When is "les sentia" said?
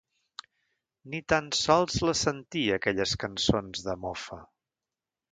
2.09-2.79